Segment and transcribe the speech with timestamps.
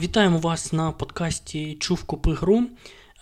[0.00, 2.62] Вітаємо вас на подкасті Чув купи гру.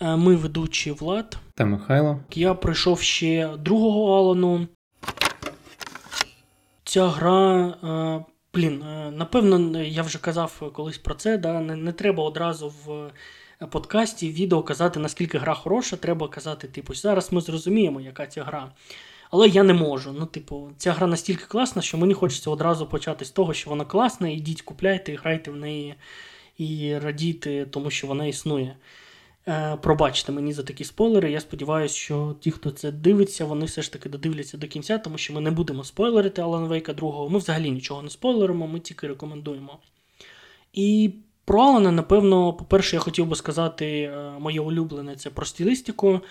[0.01, 1.37] Е, Ми ведучі Влад.
[1.55, 2.19] Та Михайло.
[2.33, 4.67] Я пройшов ще другого Алану.
[6.83, 7.67] Ця гра.
[7.83, 11.37] е, Блін, е, напевно, я вже казав колись про це.
[11.37, 11.59] Да?
[11.59, 13.11] Не, не треба одразу в
[13.69, 15.95] подкасті, відео казати, наскільки гра хороша.
[15.97, 18.71] Треба казати, типу, зараз ми зрозуміємо, яка ця гра.
[19.31, 20.11] Але я не можу.
[20.19, 23.85] Ну, типу, ця гра настільки класна, що мені хочеться одразу почати з того, що вона
[23.85, 24.29] класна.
[24.29, 25.95] Ідіть, купляйте, грайте в неї
[26.57, 28.75] і радійте, тому що вона існує.
[29.47, 31.31] Е, Пробачте мені за такі спойлери.
[31.31, 35.17] Я сподіваюся, що ті, хто це дивиться, вони все ж таки додивляться до кінця, тому
[35.17, 37.29] що ми не будемо спойлерити Алан Вейка 2.
[37.29, 39.79] Ми взагалі нічого не спойлеримо, ми тільки рекомендуємо.
[40.73, 41.11] І
[41.45, 46.21] про Алана, напевно, по-перше, я хотів би сказати е, моє улюблене це про стилістику.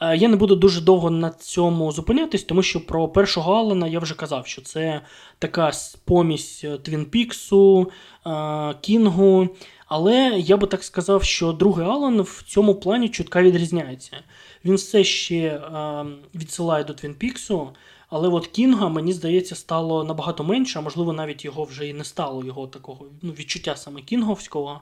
[0.00, 3.98] Е, Я не буду дуже довго на цьому зупинятись, тому що про першого Алана я
[3.98, 5.00] вже казав, що це
[5.38, 5.72] така
[6.04, 7.90] помість Твін Піксу,
[8.26, 9.48] е, Кінгу.
[9.86, 14.22] Але я би так сказав, що другий Алан в цьому плані чутка відрізняється.
[14.64, 17.70] Він все ще е, відсилає до Твін Піксу,
[18.08, 22.04] але от Кінга, мені здається, стало набагато менше, а можливо, навіть його вже і не
[22.04, 24.80] стало, його такого ну, відчуття саме кінговського.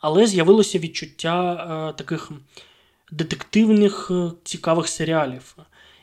[0.00, 1.52] Але з'явилося відчуття
[1.90, 2.30] е, таких
[3.10, 5.56] детективних е, цікавих серіалів.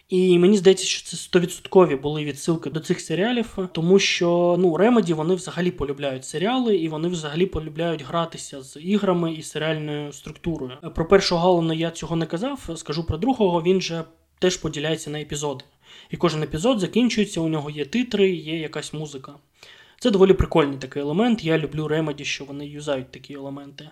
[0.09, 5.13] І мені здається, що це 100% були відсилки до цих серіалів, тому що ну, Remedy
[5.13, 10.71] вони взагалі полюбляють серіали, і вони взагалі полюбляють гратися з іграми і серіальною структурою.
[10.95, 14.03] Про першого Галана я цього не казав, скажу про другого, він же
[14.39, 15.65] теж поділяється на епізоди.
[16.09, 19.33] І кожен епізод закінчується, у нього є титри, є якась музика.
[19.99, 21.43] Це доволі прикольний такий елемент.
[21.43, 23.89] Я люблю Remedy, що вони юзають такі елементи.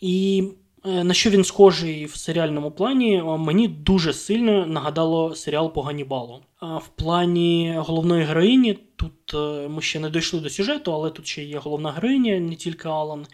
[0.00, 5.82] І е, на що він схожий в серіальному плані, мені дуже сильно нагадало серіал по
[5.82, 6.40] Ганібалу.
[6.60, 11.26] А В плані головної героїні, тут е, ми ще не дійшли до сюжету, але тут
[11.26, 13.26] ще є головна героїня, не тільки Алан.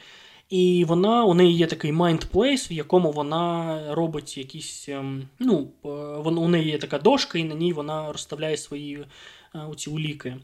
[0.50, 1.92] І вона, у неї є такий
[2.32, 4.88] place, в якому вона робить якісь.
[4.88, 5.88] ем, Ну, е,
[6.40, 8.98] у неї є така дошка, і на ній вона розставляє свої
[9.54, 10.36] е, оці уліки.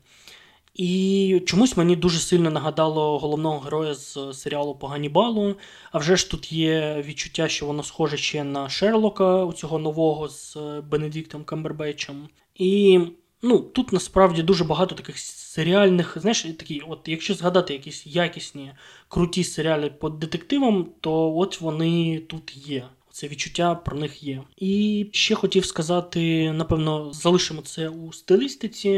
[0.74, 5.54] І чомусь мені дуже сильно нагадало головного героя з серіалу по Ганібалу.
[5.92, 10.28] А вже ж тут є відчуття, що воно схоже ще на Шерлока, у цього нового
[10.28, 12.28] з е, Бенедиктом Камбербечем.
[12.54, 13.00] І
[13.42, 18.72] ну, тут насправді дуже багато таких серіальних, знаєш, такі, от якщо згадати якісь якісні,
[19.08, 22.88] круті серіали по детективам, то от вони тут є.
[23.10, 24.42] Це відчуття про них є.
[24.56, 28.88] І ще хотів сказати, напевно, залишимо це у стилістиці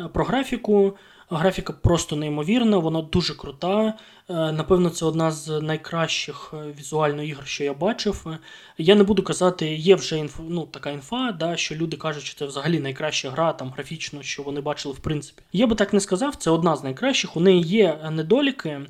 [0.00, 0.96] е, про графіку.
[1.30, 3.94] Графіка просто неймовірна, вона дуже крута.
[4.30, 8.26] Е, Напевно, це одна з найкращих е, візуально ігор, що я бачив.
[8.26, 8.38] Е,
[8.78, 12.38] Я не буду казати, є вже інф, ну, така інфа, да, що люди кажуть, що
[12.38, 15.42] це взагалі найкраща гра там графічно, що вони бачили в принципі.
[15.52, 17.36] Я би так не сказав, це одна з найкращих.
[17.36, 18.80] У неї є недоліки,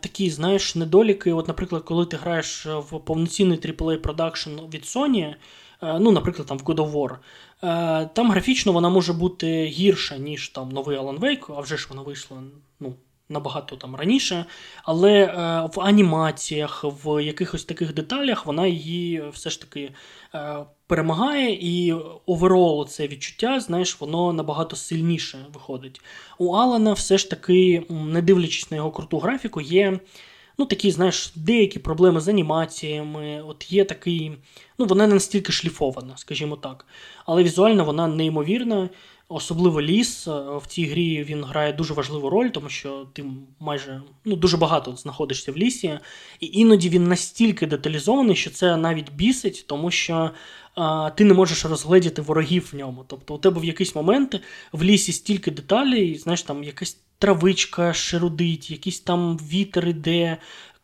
[0.00, 1.32] такі, знаєш, недоліки.
[1.32, 5.34] От, наприклад, коли ти граєш в повноцінний AAA продакшн від Sony.
[5.82, 7.16] Ну, наприклад, там в God of War.
[7.62, 11.86] Е, Там графічно вона може бути гірша, ніж там новий Alan Wake, а вже ж
[11.90, 12.42] вона вийшла
[12.80, 12.94] ну,
[13.28, 14.44] набагато там раніше.
[14.84, 15.30] Але е,
[15.74, 19.92] в анімаціях, в якихось таких деталях вона її все ж таки
[20.34, 20.56] е,
[20.86, 21.92] перемагає, і
[22.26, 26.00] оверол це відчуття, знаєш, воно набагато сильніше виходить.
[26.38, 30.00] У Алана все ж таки, не дивлячись на його круту графіку, є.
[30.58, 33.42] Ну, такі, знаєш, деякі проблеми з анімаціями.
[33.42, 34.32] От є такий.
[34.78, 36.86] Ну, вона не настільки шліфована, скажімо так.
[37.26, 38.88] Але візуально вона неймовірна.
[39.28, 43.24] Особливо ліс е, в цій грі він грає дуже важливу роль, тому що ти
[43.60, 45.98] майже ну, дуже багато знаходишся в лісі,
[46.40, 50.30] і іноді він настільки деталізований, що це навіть бісить, тому що
[50.74, 53.04] а, ти не можеш розгледіти ворогів в ньому.
[53.06, 54.40] Тобто у тебе в якийсь момент
[54.72, 60.36] в лісі стільки деталей, знаєш, там якась травичка шерудить, якийсь там вітер іде,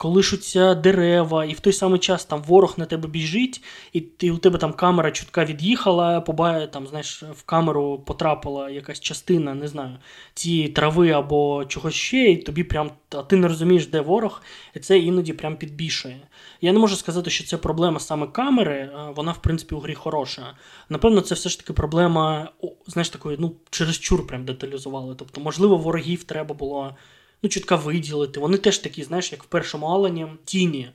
[0.03, 4.39] колишуться дерева, і в той самий час там ворог на тебе біжить, і ти, у
[4.39, 9.97] тебе там камера чутка від'їхала, побає, там, знаєш, в камеру потрапила якась частина, не знаю,
[10.35, 14.43] цієї трави або чогось ще, і тобі прям, а ти не розумієш, де ворог,
[14.75, 16.21] і це іноді прям підбішує.
[16.61, 20.55] Я не можу сказати, що це проблема саме камери, вона, в принципі, у грі хороша.
[20.89, 22.51] Напевно, це все ж таки проблема,
[22.87, 25.15] знаєш, такої, ну, чересчур прям деталізували.
[25.19, 26.97] Тобто, можливо, ворогів треба було
[27.43, 28.41] ну, чутка виділити.
[28.41, 30.89] Вони теж такі, знаєш, як в першому Алані, тіні.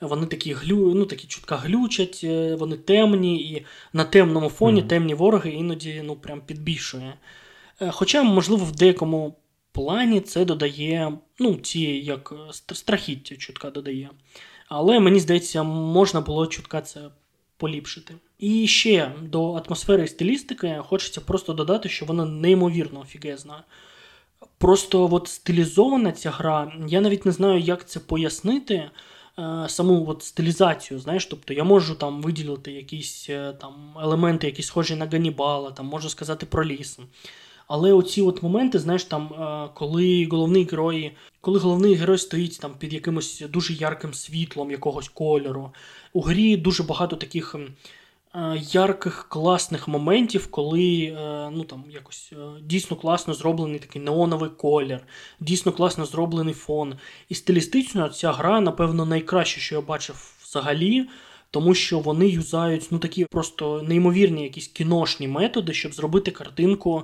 [0.00, 4.88] Вони такі глю, ну, такі чутка глючать, е, вони темні, і на темному фоні Мгм.
[4.88, 7.14] темні вороги іноді ну, прям підбільшує.
[7.80, 9.36] Е, Хоча, можливо, в деякому
[9.72, 14.10] плані це додає, ну, ці як е, страхіття чутка додає.
[14.68, 17.00] Але мені здається, можна було чутка це
[17.56, 18.14] поліпшити.
[18.38, 23.64] І ще до атмосфери і стилістики хочеться просто додати, що вона неймовірно офігезна.
[24.58, 28.90] Просто от стилізована ця гра, я навіть не знаю, як це пояснити.
[29.38, 31.00] е, саму от стилізацію.
[31.00, 35.86] Знаєш, тобто я можу там виділити якісь е, там елементи, які схожі на Ганнібала, там
[35.86, 36.98] можу сказати про ліс.
[37.66, 42.74] Але оці от моменти, знаєш, там, е, коли головний герой, коли головний герой стоїть там
[42.78, 45.70] під якимось дуже ярким світлом якогось кольору,
[46.12, 47.56] у грі дуже багато таких
[48.56, 55.00] ярких, класних моментів, коли е, ну, там, якось е, дійсно класно зроблений такий неоновий колір,
[55.40, 56.94] дійсно класно зроблений фон.
[57.28, 61.08] І стилістично ця гра, напевно, найкраще, що я бачив взагалі.
[61.50, 67.02] Тому що вони юзають ну такі просто неймовірні якісь кіношні методи, щоб зробити картинку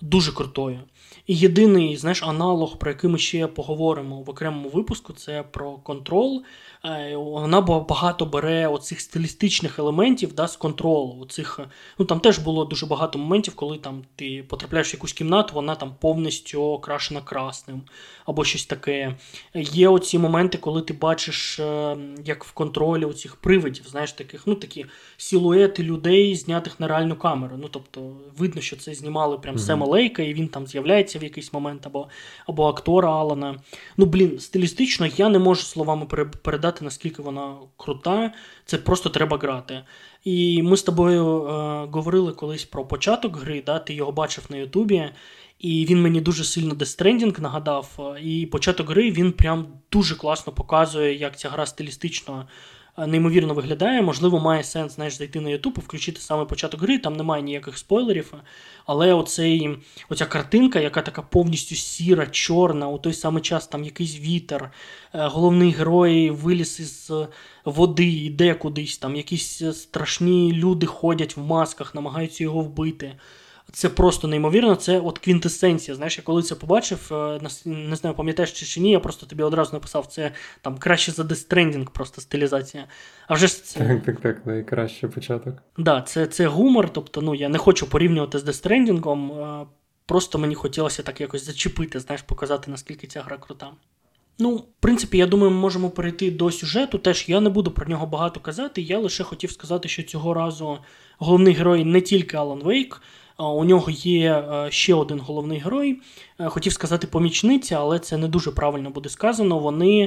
[0.00, 0.80] дуже крутою.
[1.26, 6.42] І єдиний, знаєш, аналог, про який ми ще поговоримо в окремому випуску, це про контрол.
[6.84, 11.18] Е, Вона багато бере оцих стилістичних елементів да, з контролу.
[11.20, 11.68] Оцих, е,
[11.98, 15.74] ну там теж було дуже багато моментів, коли там ти потрапляєш в якусь кімнату, вона
[15.74, 17.82] там повністю окрашена красним
[18.26, 19.14] або щось таке.
[19.54, 24.54] Є оці моменти, коли ти бачиш, е, як в контролі оцих привидів, знаєш, таких, ну
[24.54, 24.86] такі
[25.16, 27.56] силуети людей, знятих на реальну камеру.
[27.58, 29.64] Ну тобто видно, що це знімали прям Мгм.
[29.88, 32.08] Лейка, і він там з'являється в якийсь момент, або,
[32.46, 33.56] або актора Алана.
[33.96, 36.06] Ну, блін, стилістично я не можу словами
[36.42, 38.32] передати, наскільки вона крута.
[38.64, 39.82] Це просто треба грати.
[40.24, 43.78] І ми з тобою е, говорили колись про початок гри, да?
[43.78, 45.10] ти його бачив на Ютубі.
[45.58, 48.14] І він мені дуже сильно Stranding нагадав.
[48.16, 52.48] е, І початок гри він прям дуже класно показує, як ця гра стилістично
[53.06, 54.02] неймовірно виглядає.
[54.02, 57.78] Можливо, має сенс знаєш, зайти на YouTube і включити саме початок гри, там немає ніяких
[57.78, 58.34] спойлерів.
[58.86, 59.78] Але оцей,
[60.08, 64.70] оця картинка, яка така повністю сіра, чорна, у той самий час там якийсь вітер, е,
[65.12, 67.28] головний герой виліз із е,
[67.64, 73.14] води, йде кудись, там якісь е, страшні люди ходять в масках, намагаються його вбити.
[73.72, 75.94] Це просто неймовірно, це от квінтесенція.
[75.94, 79.42] Знаєш, я коли це побачив, е, не знаю, пам'ятаєш чи, чи ні, я просто тобі
[79.42, 82.86] одразу написав, це там краще за Stranding просто стилізація.
[83.28, 83.80] А вже ж це.
[83.80, 85.54] Так, так, так, найкращий початок.
[85.78, 89.66] Да, це, це гумор, тобто, ну, я не хочу порівнювати з е,
[90.06, 93.70] просто мені хотілося так якось зачепити, знаєш, показати, наскільки ця гра крута.
[94.38, 96.98] Ну, в принципі, я думаю, ми можемо перейти до сюжету.
[96.98, 98.82] Теж я не буду про нього багато казати.
[98.82, 100.78] Я лише хотів сказати, що цього разу
[101.18, 103.02] головний герой не тільки Алан Вейк,
[103.44, 106.00] у нього є е, ще один головний герой.
[106.40, 109.58] Е, Хотів сказати помічниця, але це не дуже правильно буде сказано.
[109.58, 110.02] Вони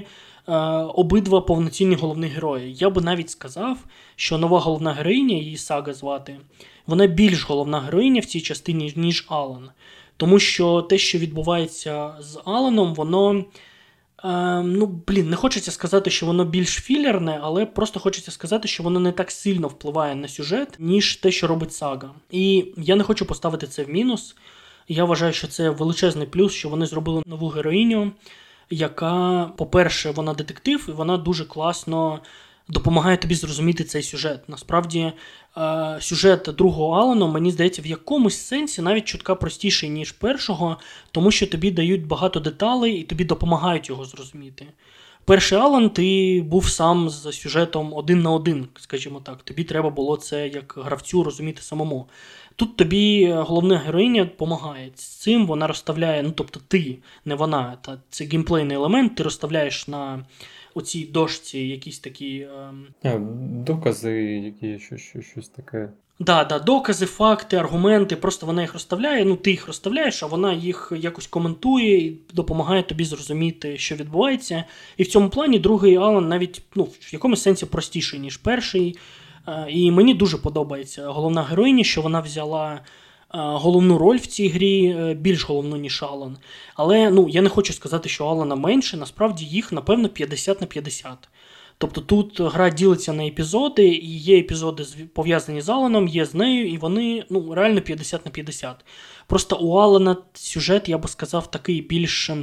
[0.48, 0.54] е,
[0.95, 2.74] обидва повноцінні головні герої.
[2.74, 3.78] Я би навіть сказав,
[4.16, 6.38] що нова головна героїня, її сага звати,
[6.88, 9.69] вона більш головна героїня в цій частині, ніж Алан.
[10.18, 13.45] Тому що те, що відбувається з Аланом, воно.
[14.23, 18.83] Е, ну, блін, не хочеться сказати, що воно більш філерне, але просто хочеться сказати, що
[18.83, 22.12] воно не так сильно впливає на сюжет, ніж те, що робить сага.
[22.31, 24.35] І я не хочу поставити це в мінус.
[24.88, 28.12] Я вважаю, що це величезний плюс, що вони зробили нову героїню,
[28.69, 32.19] яка, по-перше, вона детектив, і вона дуже класно
[32.71, 34.50] допомагає тобі зрозуміти цей сюжет.
[34.50, 35.12] Насправді,
[35.57, 40.77] е, сюжет другого Алану, мені здається, в якомусь сенсі навіть чутка простіший, ніж першого,
[41.12, 44.65] тому що тобі дають багато деталей і тобі допомагають його зрозуміти.
[45.25, 49.44] Перший Алан, ти був сам з сюжетом один на один, скажімо так.
[49.44, 52.09] Тобі треба було це як гравцю розуміти самому.
[52.56, 57.77] Тут тобі е, головна героїня допомагає з цим, вона розставляє, ну тобто ти, не вона,
[57.81, 60.25] та це геймплейний елемент, ти розставляєш на
[60.73, 62.48] оцій дошці якісь такі.
[62.69, 63.17] Ем, А,
[63.65, 65.89] докази, які щось, щось, щось таке.
[66.19, 68.15] Да, да, докази, факти, аргументи.
[68.15, 69.25] Просто вона їх розставляє.
[69.25, 74.63] Ну, ти їх розставляєш, а вона їх якось коментує і допомагає тобі зрозуміти, що відбувається.
[74.98, 78.98] І в цьому плані другий Алан навіть ну, в якомусь сенсі простіший, ніж перший.
[79.48, 82.81] Е, І мені дуже подобається головна героїня, що вона взяла.
[83.33, 86.38] Е, Головну роль в цій грі е, більш головну, ніж Алан.
[86.75, 91.29] Але ну, я не хочу сказати, що Алана менше, насправді їх, напевно, 50 на 50.
[91.81, 94.83] Тобто тут гра ділиться на епізоди, і є епізоди
[95.13, 98.85] пов'язані з Аланом, є з нею, і вони ну, реально 50 на 50.
[99.27, 102.38] Просто у Алана сюжет, я би сказав, такий більш е,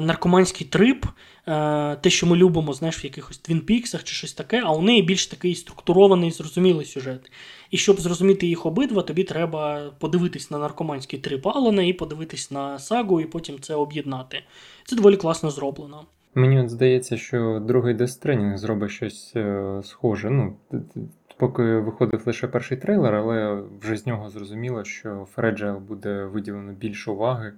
[0.00, 1.06] наркоманський трип,
[1.46, 4.82] е, те, що ми любимо, знаєш, в якихось Твін Піксах чи щось таке, а у
[4.82, 7.30] неї більш такий структурований, зрозумілий сюжет.
[7.74, 12.78] І щоб зрозуміти їх обидва, тобі треба подивитись на наркоманський трип Алана і подивитись на
[12.78, 14.38] Сагу, і потім це об'єднати.
[14.84, 16.04] Це доволі класно зроблено.
[16.34, 20.30] Мені от здається, що другий Stranding зробить щось е, схоже.
[20.30, 20.56] Ну,
[21.36, 27.10] поки виходив лише перший трейлер, але вже з нього зрозуміло, що Fragile буде виділено більше
[27.10, 27.52] уваги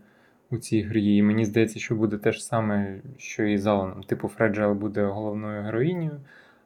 [0.50, 1.16] у цій грі.
[1.16, 4.02] І мені здається, що буде те ж саме, що і з Аланом.
[4.02, 6.20] Типу, Fragile буде головною героїнею,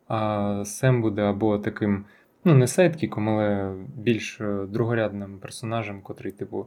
[0.09, 2.05] а Сем буде або таким,
[2.45, 6.67] ну, не сайдкіком, але більш е, другорядним персонажем, котрий, типу,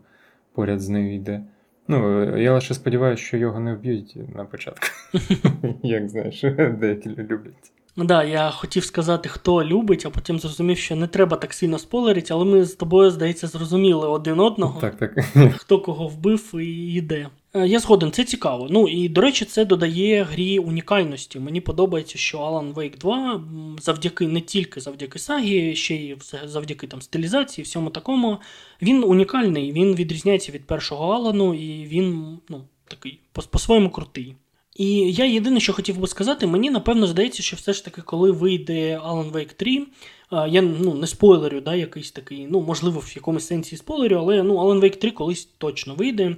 [0.53, 1.43] поряд з нею йде.
[1.87, 4.87] Ну, я лише сподіваюся, що його не вб'ють на початку.
[5.83, 6.41] Як знаєш,
[6.79, 7.71] деякі люблять.
[7.95, 11.79] Ну да, я хотів сказати, хто любить, а потім зрозумів, що не треба так сильно
[11.79, 15.11] спойлерити, але ми з тобою, здається, зрозуміли один одного, Так, так.
[15.57, 17.29] хто кого вбив і йде.
[17.53, 18.67] Е, Я згоден, це цікаво.
[18.69, 21.39] Ну і до речі, це додає грі унікальності.
[21.39, 23.43] Мені подобається, що Alan Wake 2
[23.79, 28.37] завдяки не тільки завдяки сагі, ще й завдяки там стилізації, всьому такому.
[28.81, 34.35] Він унікальний, він відрізняється від першого Алану, і він ну, такий по-своєму крутий.
[34.75, 38.31] І я єдине, що хотів би сказати, мені напевно здається, що все ж таки, коли
[38.31, 39.87] вийде Alan Wake 3,
[40.31, 44.43] е, я ну, не спойлерю, да, якийсь такий, ну, можливо, в якомусь сенсі спойлерю, але
[44.43, 46.35] ну, Alan Wake 3 колись точно вийде.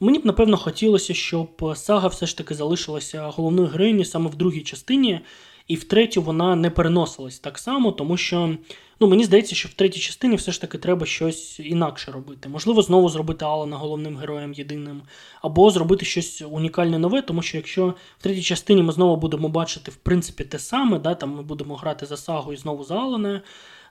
[0.00, 4.60] Мені б напевно хотілося, щоб сага все ж таки залишилася головною героїнею саме в другій
[4.60, 5.20] частині,
[5.68, 8.56] і в третю вона не переносилась так само, тому що
[9.04, 12.48] ну, мені здається, що в третій частині все ж таки треба щось інакше робити.
[12.48, 15.02] Можливо, знову зробити Алана головним героєм єдиним,
[15.42, 19.90] або зробити щось унікальне нове, тому що якщо в третій частині ми знову будемо бачити
[19.90, 23.42] в принципі те саме, да, там ми будемо грати за сагу і знову за Алана.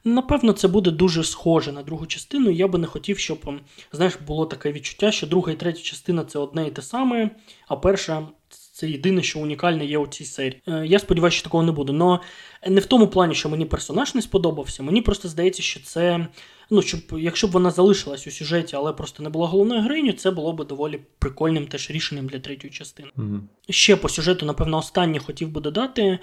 [0.03, 2.50] Напевно, це буде дуже схоже на другу частину.
[2.50, 3.51] Я би не хотів, щоб
[3.91, 7.29] знаєш, було таке відчуття, що друга і третя частина це одне і те саме,
[7.67, 8.27] а перша
[8.74, 10.62] це єдине, що унікальне є у цій серії.
[10.68, 11.94] Е, Я сподіваюся, що такого не буде.
[11.94, 12.22] Но
[12.68, 14.84] не в тому плані, що мені персонаж не сподобався.
[14.84, 16.27] Мені просто здається, що це.
[16.70, 20.32] Ну, щоб якщо б вона залишилась у сюжеті, але просто не була головною героїнею, це
[20.32, 23.10] було б доволі прикольним теж рішенням для третьої частини.
[23.15, 23.50] Мгм.
[23.70, 26.01] Ще по сюжету, напевно, останнє хотів би додати.
[26.01, 26.20] Е,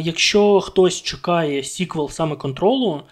[0.00, 3.02] Якщо хтось чекає сіквел саме контролу,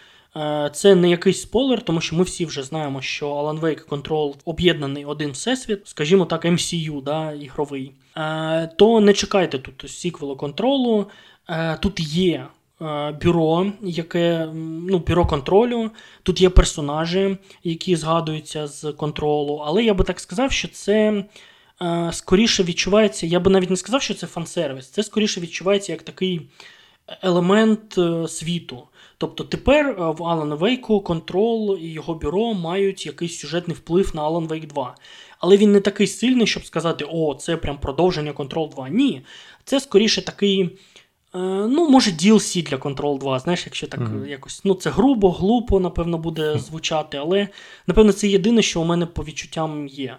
[0.73, 5.05] це не якийсь спойлер, тому що ми всі вже знаємо, що Alan Wake Control об'єднаний
[5.05, 7.93] один всесвіт, скажімо так, MCU, да, ігровий.
[8.17, 11.07] Е, То не чекайте тут сіквелу контролу.
[11.49, 12.47] Е, Тут є
[12.83, 14.49] е, бюро, яке
[14.89, 15.91] ну, бюро контролю,
[16.23, 21.25] тут є персонажі, які згадуються з контролу, але я би так сказав, що це
[21.83, 26.03] е, скоріше відчувається, я би навіть не сказав, що це фан-сервіс, це скоріше відчувається як
[26.03, 26.49] такий
[27.23, 28.83] елемент е, світу.
[29.19, 34.23] Тобто тепер е, в Alan Wake контрол і його бюро мають якийсь сюжетний вплив на
[34.23, 34.95] Alan Wake 2.
[35.39, 38.89] Але він не такий сильний, щоб сказати, о, це прям продовження Control 2.
[38.89, 39.23] Ні.
[39.65, 40.63] Це скоріше такий.
[40.63, 40.69] е,
[41.69, 44.61] Ну, може, DLC для Control 2, знаєш, якщо так е, якось.
[44.65, 47.49] Ну, це грубо, глупо, напевно, буде звучати, але
[47.87, 50.17] напевно це єдине, що у мене по відчуттям є.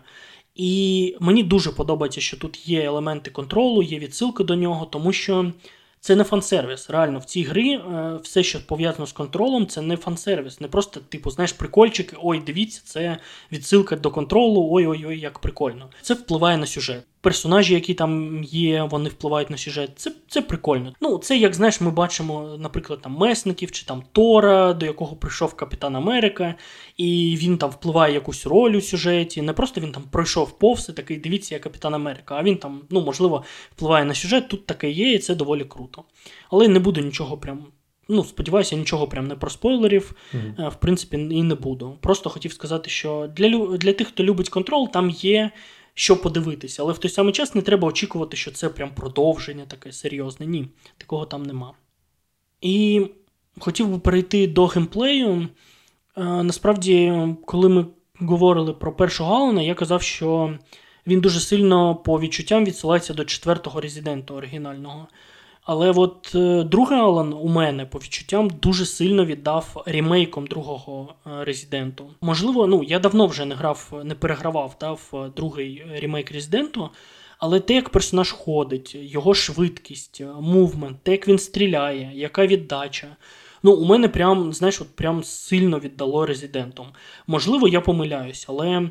[0.55, 5.51] І мені дуже подобається, що тут є елементи контролу, є відсилки до нього, тому що
[5.99, 6.89] це не фан-сервіс.
[6.89, 10.61] Реально, в цій грі е, все, що пов'язано з контролем, це не фан-сервіс.
[10.61, 13.17] Не просто, типу, знаєш, прикольчики, ой, дивіться, це
[13.51, 15.89] відсилка до контролу, ой-ой-ой, як прикольно.
[16.01, 17.03] Це впливає на сюжет.
[17.21, 19.91] Персонажі, які там є, вони впливають на сюжет.
[19.95, 20.93] Це, це прикольно.
[21.01, 25.53] Ну, це як знаєш, ми бачимо, наприклад, там месників чи там Тора, до якого прийшов
[25.53, 26.55] Капітан Америка,
[26.97, 29.41] і він там впливає якусь роль у сюжеті.
[29.41, 32.81] Не просто він там пройшов повз і такий, дивіться, я Капітан Америка, а він там,
[32.89, 33.43] ну, можливо,
[33.75, 34.47] впливає на сюжет.
[34.47, 36.03] Тут таке є, і це доволі круто.
[36.49, 37.65] Але не буду нічого прям.
[38.11, 41.97] Ну, сподіваюся, нічого прям не про спойлерів, е, в принципі, і не буду.
[42.01, 45.51] Просто хотів сказати, що для, для тих, хто любить контрол, там є
[45.99, 49.91] що подивитися, але в той самий час не треба очікувати, що це прям продовження таке
[49.91, 50.45] серйозне.
[50.45, 51.73] Ні, такого там нема.
[52.61, 53.05] І
[53.59, 55.47] хотів би перейти до геймплею.
[56.17, 57.13] Е, Насправді,
[57.45, 57.85] коли ми
[58.19, 60.57] говорили про першого Алана, я казав, що
[61.07, 65.07] він дуже сильно по відчуттям відсилається до четвертого резидента оригінального.
[65.71, 71.45] Але от е, другий Алан у мене по відчуттям дуже сильно віддав ремейком другого е,
[71.45, 72.09] резиденту.
[72.21, 76.89] Можливо, ну я давно вже не грав, не перегравав да, в е, другий ремейк резиденту.
[77.39, 83.07] Але те, як персонаж ходить, його швидкість, мувмент, те, як він стріляє, яка віддача.
[83.63, 86.87] Ну, у мене прям, знаєш, от прям сильно віддало резидентом.
[87.27, 88.89] Можливо, я помиляюсь, але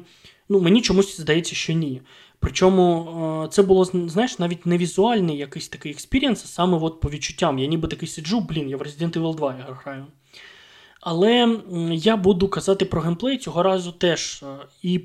[0.49, 2.03] ну, мені чомусь здається, що ні.
[2.41, 3.09] Причому
[3.45, 7.59] е, це було, знаєш, навіть не візуальний якийсь такий experience, а саме от по відчуттям.
[7.59, 10.07] Я ніби такий сиджу, блін, я в Resident Evil 2 я граю.
[11.01, 11.59] Але
[11.93, 15.01] я буду казати про геймплей цього разу теж е, і,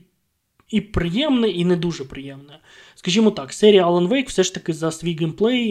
[0.69, 2.59] і приємне, і не дуже приємне.
[2.95, 5.67] Скажімо так, серія Alan Wake все ж таки за свій геймплей,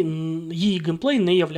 [0.52, 1.48] її геймплей не є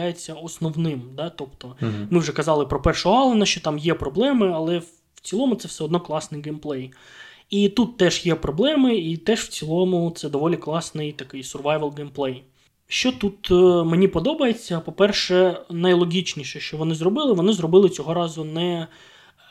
[0.42, 1.02] основним.
[1.16, 1.30] Да?
[1.30, 2.08] Тобто, Мгм.
[2.10, 4.88] ми вже казали про першого Алана, що там є проблеми, але в
[5.24, 6.92] цілому це все одно класний геймплей.
[7.50, 12.44] І тут теж є проблеми, і теж в цілому це доволі класний такий survival геймплей.
[12.86, 13.54] Що тут е,
[13.84, 18.86] мені подобається, по-перше, найлогічніше, що вони зробили, вони зробили цього разу не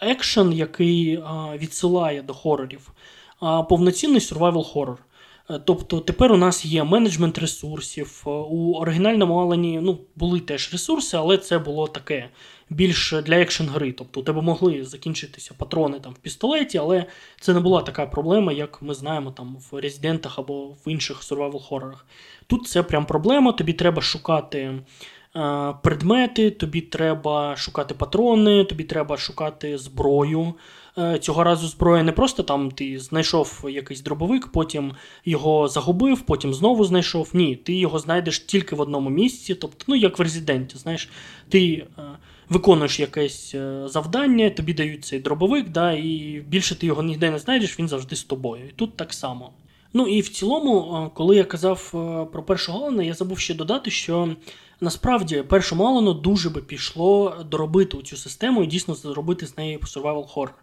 [0.02, 2.92] екшен, який а, відсилає до хорорів,
[3.40, 5.06] а повноцінний survival хорор.
[5.50, 8.24] Е, Тобто тепер у нас є менеджмент ресурсів.
[8.28, 12.30] Е, У оригінальному Алані ну, були теж ресурси, але це було таке
[12.70, 13.92] більш для екшн гри.
[13.92, 17.06] Тобто у тебе могли закінчитися патрони там в пістолеті, але
[17.40, 21.60] це не була така проблема, як ми знаємо там в резидентах або в інших survival
[21.60, 22.06] хорорах.
[22.48, 23.52] Тут це прям проблема.
[23.52, 30.54] Тобі треба шукати е, предмети, тобі треба шукати патрони, тобі треба шукати зброю.
[30.98, 34.92] Е, Цього разу зброя не просто там ти знайшов якийсь дробовик, потім
[35.26, 37.30] його загубив, потім знову знайшов.
[37.34, 41.10] Ні, ти його знайдеш тільки в одному місці, тобто, ну як в резиденті, знаєш,
[41.50, 42.02] ти е,
[42.50, 47.40] виконуєш якесь е, завдання, тобі дають цей дробовик, да, і більше ти його ніде не
[47.40, 48.66] знайдеш, він завжди з тобою.
[48.70, 49.54] І тут так само.
[49.94, 53.54] Ну і в цілому, е, коли я казав е, про першого Алана, я забув ще
[53.54, 54.36] додати, що
[54.82, 60.34] насправді першому Алану дуже би пішло доробити цю систему і дійсно зробити з неї survival
[60.34, 60.54] horror.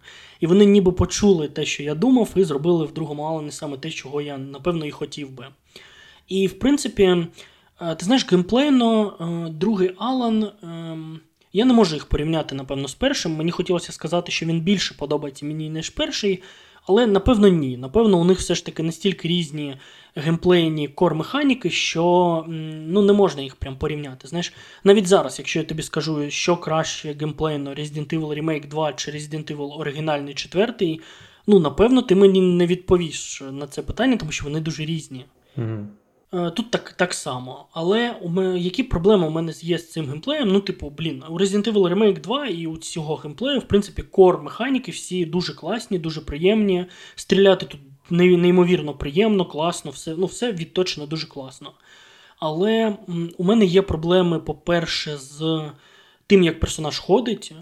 [0.41, 3.91] І вони ніби почули те, що я думав, і зробили в другому Алані саме те,
[3.91, 5.47] чого я напевно і хотів би.
[6.29, 7.27] І в принципі,
[7.79, 9.15] ти знаєш, геймплейно
[9.51, 10.51] другий Алан.
[11.53, 13.37] Я не можу їх порівняти, напевно, з першим.
[13.37, 16.43] Мені хотілося сказати, що він більше подобається мені, ніж перший.
[16.87, 17.77] Але напевно ні.
[17.77, 19.77] Напевно, у них все ж таки настільки різні
[20.15, 24.29] геймплейні кор-механіки, що ну, не можна їх прям порівняти.
[24.29, 24.53] Знаєш,
[24.85, 29.57] навіть зараз, якщо я тобі скажу, що краще геймплейно Resident Evil Remake 2 чи Resident
[29.57, 30.99] Evil оригінальний 4,
[31.47, 35.25] ну напевно, ти мені не відповіш на це питання, тому що вони дуже різні.
[35.57, 35.87] Угу.
[36.35, 37.67] Е, Тут так, так само.
[37.73, 40.49] Але у які проблеми у мене є з цим геймплеєм?
[40.49, 44.43] Ну, типу, блін, у Resident Evil Remake 2 і у цього геймплею, в принципі, кор
[44.43, 46.87] механіки всі дуже класні, дуже приємні.
[47.15, 51.73] Стріляти тут неймовірно приємно, класно, все, ну, все відточено дуже класно.
[52.39, 52.97] Але
[53.39, 55.63] у мене є проблеми, по-перше, з
[56.27, 57.53] тим, як персонаж ходить.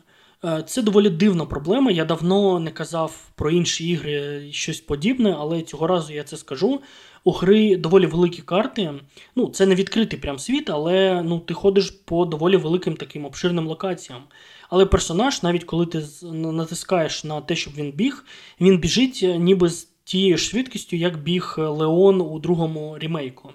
[0.44, 1.90] Е, Це доволі дивна проблема.
[1.90, 6.80] Я давно не казав про інші ігри щось подібне, але цього разу я це скажу.
[7.24, 8.94] У гри доволі великі карти.
[9.36, 13.66] Ну, це не відкритий прям світ, але ну, ти ходиш по доволі великим таким обширним
[13.66, 14.22] локаціям.
[14.70, 18.24] Але персонаж, навіть коли ти натискаєш на те, щоб він біг,
[18.60, 23.50] він біжить е, ніби з тією ж швидкістю, як біг е, Леон у другому рімейку.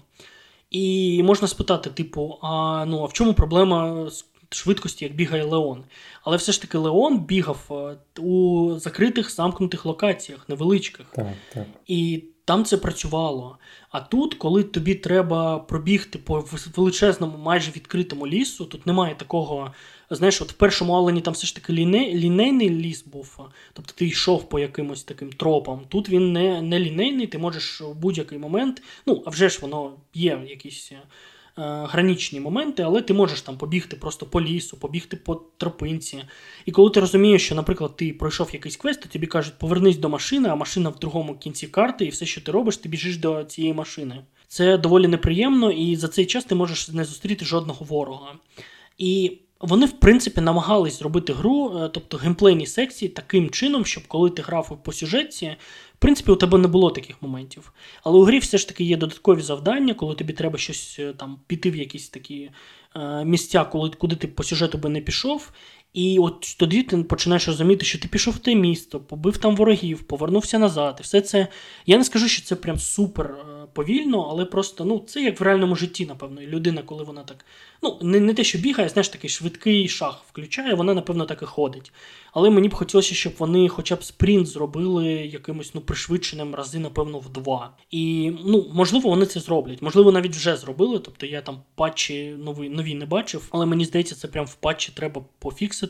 [0.72, 5.84] І можна спитати, типу, а, ну, а в чому проблема з швидкості, як бігає Леон?
[6.24, 11.06] Але все ж таки Леон бігав е, у закритих замкнутих локаціях, невеличких.
[11.16, 11.66] Так, так.
[11.88, 13.58] І там це працювало.
[13.90, 19.74] А тут, коли тобі треба пробігти по величезному, майже відкритому лісу, тут немає такого.
[20.10, 23.40] Знаєш, от в першому Алені там все ж таки ліне, лінейний ліс був,
[23.74, 25.82] тобто ти йшов по якимось таким тропам.
[25.90, 28.82] Тут він не, не лінейний, ти можеш у будь-який момент.
[29.06, 31.02] Ну, а вже ж воно є якісь е,
[31.56, 36.24] гранічні моменти, але ти можеш там побігти просто по лісу, побігти по тропинці.
[36.66, 40.10] І коли ти розумієш, що, наприклад, ти пройшов якийсь квест, то тобі кажуть, повернись до
[40.10, 43.44] машини, а машина в другому кінці карти, і все, що ти робиш, ти біжиш до
[43.44, 44.24] цієї машини.
[44.48, 48.36] Це доволі неприємно, і за цей час ти можеш не зустріти жодного ворога.
[48.98, 54.30] І вони, в принципі, намагались зробити гру, е, тобто геймплейні секції, таким чином, щоб коли
[54.30, 55.56] ти грав по сюжетці,
[56.04, 57.74] принципі, у тебе не було таких моментів.
[58.04, 61.40] Але у грі все ж таки є додаткові завдання, коли тобі треба щось е, там
[61.48, 62.50] піти в якісь такі
[62.96, 65.52] е, місця, коли, куди ти по сюжету би не пішов.
[65.94, 70.04] І от тоді ти починаєш розуміти, що ти пішов в те місто, побив там ворогів,
[70.04, 70.98] повернувся назад.
[71.00, 71.48] І все це.
[71.86, 75.44] Я не скажу, що це прям супер е, повільно, але просто ну, це як в
[75.44, 76.42] реальному житті, напевно.
[76.42, 77.46] І людина, коли вона так.
[77.82, 81.46] Ну, не, не те, що бігає, знаєш, такий швидкий шаг включає, вона, напевно, так і
[81.46, 81.92] ходить.
[82.34, 87.20] Але мені б хотілося, щоб вони хоча б спринт зробили якимось ну, пришвидшеним рази, напевно,
[87.20, 87.74] в два.
[87.92, 89.82] І ну, можливо, вони це зроблять.
[89.82, 91.00] Можливо, навіть вже зробили.
[91.00, 94.92] Тобто я там патчі нові, нові не бачив, але мені здається, це прям в патчі
[94.96, 95.83] треба пофіксити.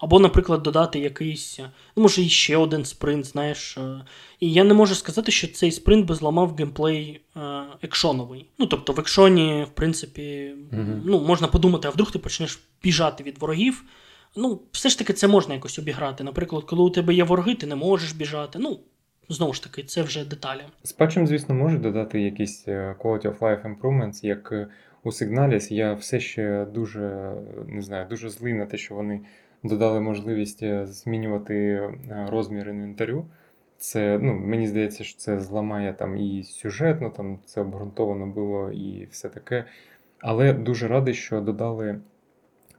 [0.00, 1.58] Або, наприклад, додати якийсь,
[1.96, 3.78] ну, може, іще один спринт, знаєш.
[3.78, 4.04] е.
[4.40, 7.40] І я не можу сказати, що цей спринт би зламав геймплей е,
[7.82, 8.46] екшоновий.
[8.58, 11.02] Ну, тобто, в екшоні, в принципі, Мгм.
[11.04, 13.84] ну, можна подумати, а вдруг ти почнеш біжати від ворогів.
[14.36, 16.24] Ну, все ж таки, це можна якось обіграти.
[16.24, 18.58] Наприклад, коли у тебе є вороги, ти не можеш біжати.
[18.58, 18.80] Ну,
[19.28, 20.60] знову ж таки, це вже деталі.
[20.82, 24.68] З патчем, звісно, можуть додати якісь е, quality of life improvements, як е,
[25.04, 25.72] у Signalis.
[25.72, 27.32] Я все ще дуже
[27.66, 29.20] не знаю, дуже злий на те, що вони
[29.62, 31.92] додали можливість е, змінювати е,
[32.30, 33.26] розмір інвентарю.
[33.78, 39.08] Це, ну, мені здається, що це зламає там і сюжетно, там це обґрунтовано було і
[39.10, 39.64] все таке.
[40.20, 42.00] Але дуже радий, що додали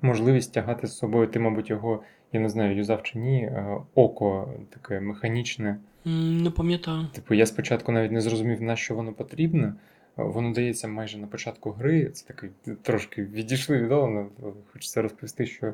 [0.02, 1.28] можливість тягати з собою.
[1.28, 2.04] Ти, мабуть, його,
[2.34, 5.78] я не знаю, юзав чи ні, е, око таке механічне.
[6.06, 7.08] Не пам'ятаю.
[7.14, 9.74] Типу, я спочатку навіть не зрозумів, на що воно потрібно.
[10.20, 12.06] Е, Воно дається майже на початку гри.
[12.06, 12.50] Це такий
[12.82, 14.28] трошки відійшли віддалено.
[14.74, 15.74] Хочеться розповісти, що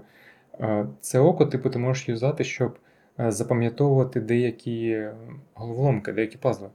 [0.59, 2.77] е, це око, типу, ти можеш юзати, щоб
[3.19, 5.07] е, запам'ятовувати деякі
[5.53, 6.69] головоломки, деякі пазли.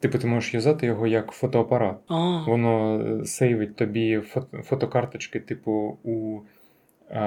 [0.00, 1.96] Типу, ти можеш юзати його як фотоапарат.
[2.08, 6.40] А, Воно сейвить тобі фото- фотокарточки, типу, у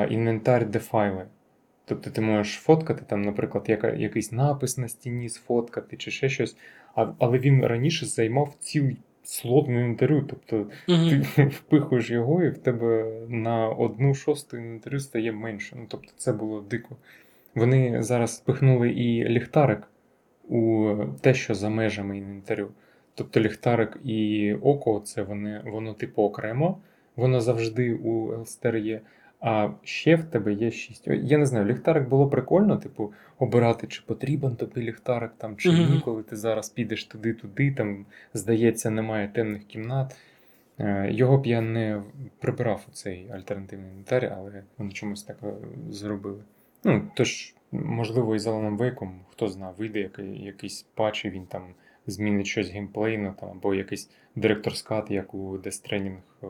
[0.10, 1.26] інвентар, де файли.
[1.86, 6.58] Тобто ти можеш фоткати там, наприклад, яка, якийсь напис на стіні сфоткати чи ще щось.
[6.96, 10.26] А, але він раніше займав цілий слот інтерв'ю.
[10.30, 11.10] Тобто угу.
[11.36, 15.76] ти впихуєш його, і в тебе на одну шосту інвентарю стає менше.
[15.80, 16.96] Ну, тобто це було дико.
[17.56, 19.88] Вони зараз впихнули і ліхтарик
[20.50, 22.70] у те, що за межами інвентарю.
[23.16, 26.78] Тобто ліхтарик і око, це вони, воно типу окремо,
[27.16, 29.02] воно завжди у Елстер є.
[29.40, 31.08] А ще в тебе є 6.
[31.08, 36.02] Я не знаю, ліхтарик було прикольно, типу, обирати, чи потрібен тобі ліхтарик там, чи ні,
[36.06, 40.16] коли ти зараз підеш туди-туди, там, здається, немає темних кімнат.
[40.80, 42.02] Е, Його б я не
[42.40, 45.54] прибирав у цей альтернативний інвентар, але вони чомусь так е,
[45.90, 46.44] зробили.
[46.84, 51.46] Ну, тож, можливо, і з Alan Wake, хто знає, вийде який, якийсь патч, і він
[51.46, 51.64] там
[52.08, 56.48] змінить щось геймплейно, там, або якийсь директор скат, як у Death Stranding е,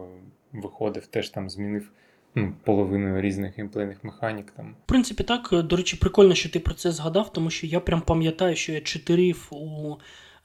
[0.53, 1.91] виходив, теж там змінив
[2.35, 4.51] ну, половину різних геймплейних механік.
[4.51, 4.75] Там.
[4.83, 5.49] В принципі, так.
[5.63, 8.81] До речі, прикольно, що ти про це згадав, тому що я прям пам'ятаю, що я
[8.81, 9.95] читерив у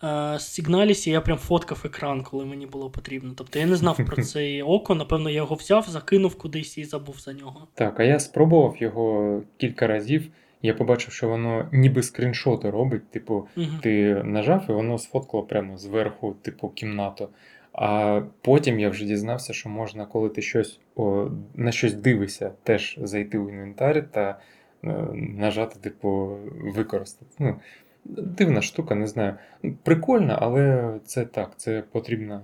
[0.07, 3.33] е, Сігналісі, я прям фоткав екран, коли мені було потрібно.
[3.37, 7.17] Тобто я не знав про це око, напевно, я його взяв, закинув кудись і забув
[7.19, 7.67] за нього.
[7.75, 10.29] Так, а я спробував його кілька разів.
[10.65, 13.11] Я побачив, що воно ніби скріншоти робить.
[13.11, 13.67] Типу, Угу.
[13.83, 17.29] ти нажав, і воно сфоткало прямо зверху, типу, кімнату.
[17.73, 22.99] А потім я вже дізнався, що можна, коли ти щось о, на щось дивишся, теж
[23.03, 24.41] зайти в інвентар та
[24.85, 26.39] е, нажати, типу,
[26.75, 27.31] використати.
[27.39, 27.61] Ну,
[28.05, 29.35] дивна штука, не знаю.
[29.83, 32.43] Прикольно, але це так, це потрібно.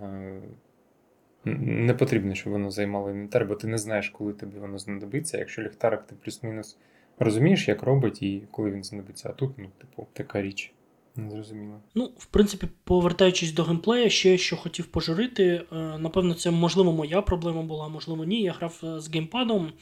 [1.46, 5.38] е, Не потрібно, щоб воно займало інвентар, бо ти не знаєш, коли тобі воно знадобиться.
[5.38, 6.78] Якщо ліхтарик ти плюс-мінус
[7.18, 9.28] розумієш, як робить і коли він знадобиться.
[9.28, 10.72] А тут, ну, типу, така річ.
[11.18, 11.80] Незрозуміло.
[11.94, 15.44] Ну, в принципі, повертаючись до геймплею, ще що хотів пожурити.
[15.44, 15.64] е,
[15.98, 18.42] Напевно, це можливо моя проблема була, можливо, ні.
[18.42, 19.72] Я грав е, з геймпадом,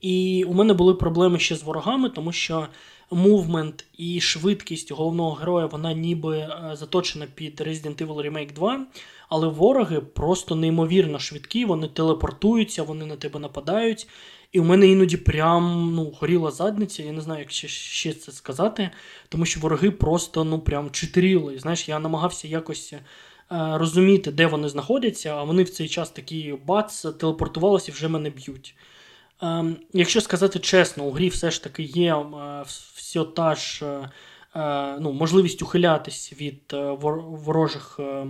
[0.00, 2.66] і у мене були проблеми ще з ворогами, тому що
[3.10, 8.86] мувмент і швидкість головного героя вона ніби е, заточена під Resident Evil Remake 2,
[9.28, 14.08] але вороги просто неймовірно швидкі, вони телепортуються, вони на тебе нападають.
[14.52, 18.32] І у мене іноді прям ну, горіла задниця, я не знаю, як ще, ще це
[18.32, 18.90] сказати,
[19.28, 21.58] тому що вороги просто ну прям чотиріли.
[21.58, 23.02] Знаєш, я намагався якось е,
[23.50, 28.30] розуміти, де вони знаходяться, а вони в цей час такі бац, телепортувалися і вже мене
[28.30, 28.76] б'ють.
[29.42, 34.10] Ем, якщо сказати чесно, у грі все ж таки є е, все та ж е,
[34.60, 38.26] е, ну, можливість ухилятись від е, ворожих е,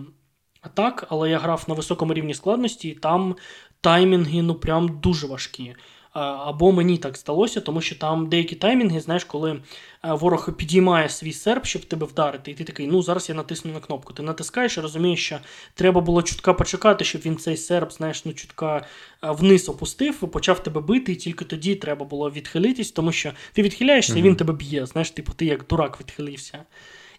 [0.61, 3.37] атак, але я грав на високому рівні складності, і там
[3.81, 5.75] таймінги ну прям дуже важкі.
[6.13, 9.61] А, Або мені так здалося, тому що там деякі таймінги, знаєш, коли е,
[10.03, 13.81] ворог підіймає свій серп, щоб тебе вдарити, і ти такий, ну зараз я натисну на
[13.81, 14.13] кнопку.
[14.13, 15.39] Ти натискаєш і розумієш, що
[15.75, 18.77] треба було чутка почекати, щоб він цей серп, знаєш, ну чутка
[19.25, 23.63] е, вниз опустив, почав тебе бити, і тільки тоді треба було відхилитись, тому що ти
[23.63, 24.87] відхиляєшся, і він тебе б'є.
[24.87, 26.65] Знаєш, типу, ти як дурак відхилився.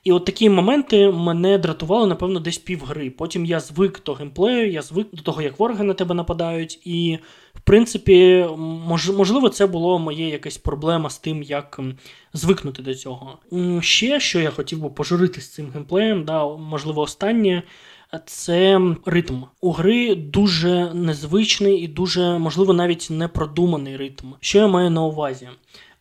[0.03, 3.09] І от такі моменти мене дратували, напевно, десь півгри.
[3.09, 6.79] Потім я звик до геймплею, я звик до того, як вороги на тебе нападають.
[6.87, 7.17] І,
[7.55, 11.79] в принципі, мож, можливо, це було моє якась проблема з тим, як
[12.33, 13.37] звикнути до цього.
[13.81, 17.63] Ще, що я хотів би пожурити з цим геймплеєм, да, можливо, останнє.
[18.25, 19.41] Це ритм.
[19.61, 24.27] У гри дуже незвичний і дуже, можливо, навіть непродуманий ритм.
[24.39, 25.49] Що я маю на увазі?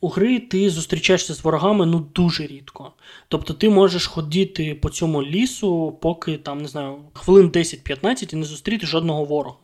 [0.05, 2.93] У гри ти зустрічаєшся з ворогами ну дуже рідко.
[3.29, 8.45] Тобто ти можеш ходити по цьому лісу, поки там, не знаю, хвилин 10-15 і не
[8.45, 9.57] зустріти жодного ворога.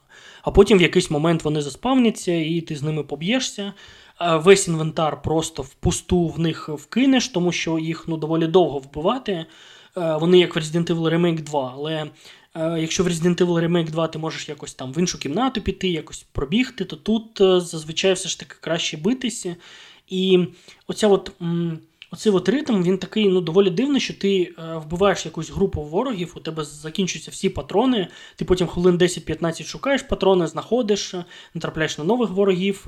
[0.43, 3.73] А потім в якийсь момент вони заспавняться, і ти з ними поб'єшся.
[4.33, 9.33] Весь інвентар просто впусту в них вкинеш, тому що їх ну, доволі довго вбивати.
[9.33, 9.47] Е,
[10.17, 12.11] Вони як в Resident Evil Remake 2, але
[12.55, 15.89] е, якщо в Resident Evil Remake 2 ти можеш якось там в іншу кімнату піти,
[15.89, 19.57] якось пробігти, то тут е, зазвичай все ж таки краще битися.
[20.11, 20.47] І
[20.87, 21.33] оця от,
[22.11, 26.33] оцей от ритм, він такий ну, доволі дивний, що ти е, вбиваєш якусь групу ворогів,
[26.37, 31.15] у тебе закінчуються всі патрони, ти потім хвилин 10-15 шукаєш патрони, знаходиш,
[31.55, 32.87] натрапляєш на нових ворогів.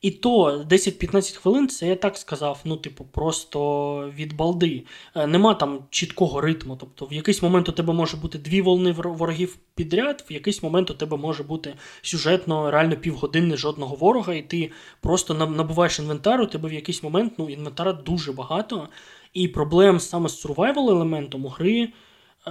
[0.00, 4.84] І то 10-15 хвилин, це я так сказав, ну, типу, просто від балди.
[5.14, 6.76] Е, Нема там чіткого ритму.
[6.76, 10.62] Тобто, в якийсь момент у тебе може бути дві волни вор- ворогів підряд, в якийсь
[10.62, 16.40] момент у тебе може бути сюжетно реально півгодини жодного ворога, і ти просто набуваєш інвентар,
[16.40, 18.88] у тебе в якийсь момент ну, інвентара дуже багато.
[19.32, 21.88] І проблем саме з survival елементом у гри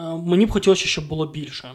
[0.02, 1.72] мені б хотілося, щоб було більше.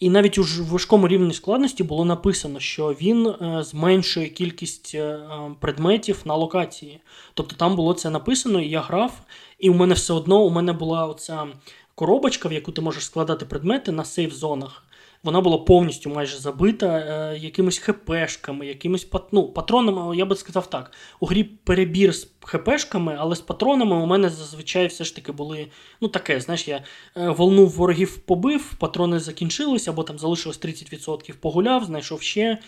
[0.00, 5.54] І навіть у важкому рівні складності було написано, що він е, зменшує кількість е, е,
[5.60, 7.00] предметів на локації.
[7.34, 9.20] Тобто там було це написано, і я грав,
[9.58, 11.46] і у мене все одно у мене була оця
[11.94, 14.82] коробочка, в яку ти можеш складати предмети на сейф-зонах.
[15.26, 19.22] Вона була повністю майже забита е, якимись хпшками, якимись пат...
[19.32, 20.16] ну, патронами.
[20.16, 20.92] Я би сказав так.
[21.20, 25.66] У грі перебір з хпшками, але з патронами у мене зазвичай все ж таки були.
[26.00, 26.84] Ну, таке, знаєш, я
[27.16, 32.42] е, волну ворогів побив, патрони закінчились, або там залишилось 30%, погуляв, знайшов ще.
[32.44, 32.58] Е,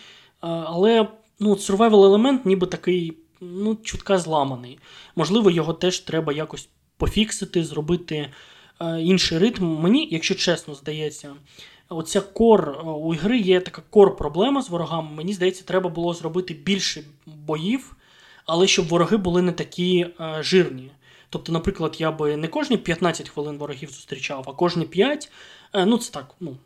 [0.41, 1.07] але
[1.39, 4.79] ну, survival елемент ніби такий ну, чутка зламаний.
[5.15, 8.29] Можливо, його теж треба якось пофіксити, зробити
[8.81, 9.65] е, інший ритм.
[9.65, 11.35] Мені, якщо чесно, здається,
[11.89, 15.11] оця кор е, у ігри є така кор-проблема з ворогами.
[15.11, 17.95] Мені здається, треба було зробити більше боїв,
[18.45, 20.91] але щоб вороги були не такі е, жирні.
[21.29, 25.31] Тобто, наприклад, я би не кожні 15 хвилин ворогів зустрічав, а кожні 5.
[25.73, 26.57] Е, ну, це так, ну,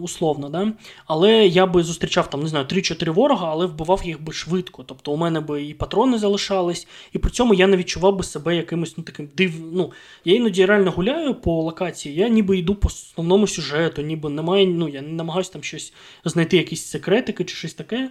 [0.00, 0.72] условно, да?
[1.06, 4.82] але я би зустрічав там, не знаю, 3-4 ворога, але вбивав їх би швидко.
[4.82, 8.56] Тобто у мене би і патрони залишались, і при цьому я не відчував би себе
[8.56, 9.52] якимось ну, таким див...
[9.72, 9.92] Ну,
[10.24, 14.88] Я іноді реально гуляю по локації, я ніби йду по основному сюжету, ніби немає, ну,
[14.88, 15.92] я не намагаюся там щось
[16.24, 18.10] знайти, якісь секретики чи щось таке.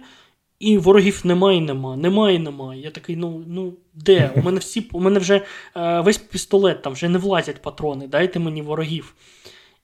[0.58, 2.80] І ворогів немає нема, немає немає.
[2.80, 4.32] Я такий, ну ну де?
[4.36, 5.42] У мене всі, у мене вже
[5.76, 9.14] е, весь пістолет, там вже не влазять патрони, дайте мені ворогів.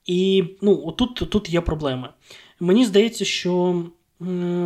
[0.05, 2.09] І ну, отут тут є проблеми.
[2.59, 3.83] Мені здається, що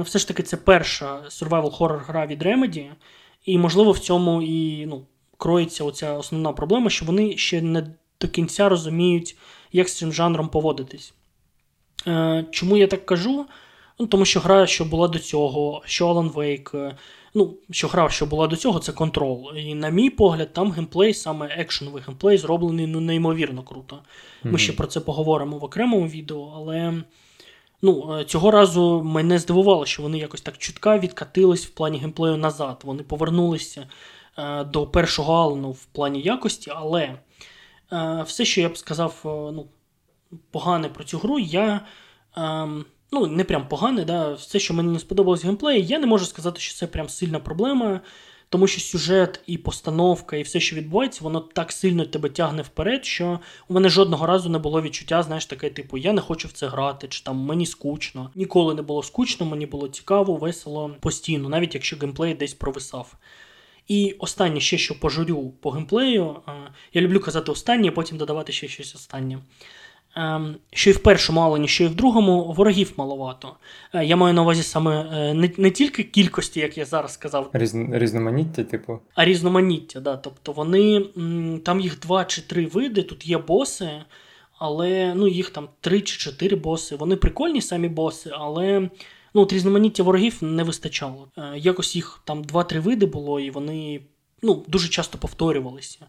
[0.03, 2.85] все ж таки це перша survival horror гра від Remedy,
[3.45, 5.05] і, можливо, в цьому і ну,
[5.37, 7.87] кроється оця основна проблема, що вони ще не
[8.21, 9.37] до кінця розуміють,
[9.71, 11.13] як з цим жанром поводитись.
[12.07, 13.45] Е, Чому я так кажу?
[13.99, 16.95] Ну, Тому що гра, що була до цього, що Alan Wake,
[17.37, 19.51] ну, що гра, що була до цього, це контрол.
[19.55, 23.99] І, на мій погляд, там геймплей, саме екшеновий геймплей, зроблений ну, неймовірно круто.
[24.43, 24.59] Ми Мгм.
[24.59, 26.93] ще про це поговоримо в окремому відео, але
[27.81, 32.37] ну, е, цього разу мене здивувало, що вони якось так чутка відкатились в плані геймплею
[32.37, 32.81] назад.
[32.83, 33.87] Вони повернулися
[34.37, 37.01] е, до першого Алану в плані якості, але
[37.93, 39.67] е, все, що я б сказав, е, ну,
[40.51, 41.81] погане про цю гру, я.
[42.37, 46.07] ем, ну, не прям погане, да, все, що мені не сподобалось в геймплеї, я не
[46.07, 48.01] можу сказати, що це прям сильна проблема,
[48.49, 53.05] тому що сюжет і постановка, і все, що відбувається, воно так сильно тебе тягне вперед,
[53.05, 56.51] що у мене жодного разу не було відчуття, знаєш, таке, типу, я не хочу в
[56.51, 58.31] це грати, чи там мені скучно.
[58.35, 63.15] Ніколи не було скучно, мені було цікаво, весело постійно, навіть якщо геймплей десь провисав.
[63.87, 66.35] І останнє ще, що пожурю по геймплею,
[66.93, 69.39] я люблю казати останнє, потім додавати ще щось останнє.
[70.17, 73.55] Ем, Що і в першому Алані, що і в другому ворогів маловато.
[73.93, 77.49] Е, Я маю на увазі саме е, не, не тільки кількості, як я зараз сказав,
[77.53, 77.75] Різ...
[77.91, 78.99] Різноманіття, типу.
[79.15, 79.99] а різноманіття.
[79.99, 80.17] Да.
[80.17, 81.05] Тобто вони
[81.65, 83.89] там їх два чи три види, тут є боси,
[84.57, 86.95] але ну, їх там три чи чотири боси.
[86.95, 88.89] Вони прикольні самі боси, але
[89.33, 91.27] ну, от різноманіття ворогів не вистачало.
[91.37, 94.01] Е, Якось їх там два-три види було, і вони
[94.41, 95.99] ну, дуже часто повторювалися.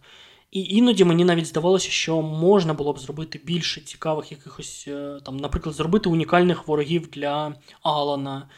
[0.51, 5.37] І іноді мені навіть здавалося, що можна було б зробити більше цікавих якихось, е, там,
[5.37, 8.49] наприклад, зробити унікальних ворогів для Алана.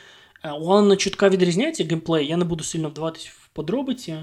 [0.44, 4.16] Е, У Алана чутка відрізняється геймплей, я не буду сильно вдаватись в подробиці.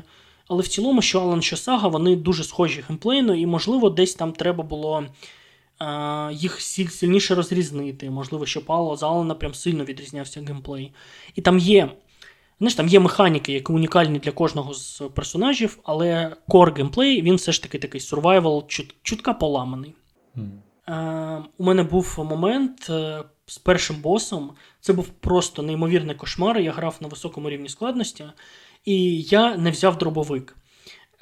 [0.47, 4.32] Але в цілому, що Алан, що Сага, вони дуже схожі геймплейно, і, можливо, десь там
[4.32, 5.03] треба було
[5.82, 8.10] е, їх сильніше розрізнити.
[8.10, 10.91] Можливо, щоб Алла з Алана прям сильно відрізнявся геймплей.
[11.36, 11.91] І там є.
[12.60, 17.52] Знаєш, там є механіки, які унікальні для кожного з персонажів, але кор геймплей, він все
[17.52, 19.93] ж таки такий survival, чут, чутка поламаний.
[20.36, 20.62] Мгм.
[20.89, 24.52] Е, у мене був момент е, з першим босом.
[24.82, 26.60] Це був просто неймовірний кошмар.
[26.60, 28.26] Я грав на високому рівні складності,
[28.86, 30.56] і я не взяв дробовик.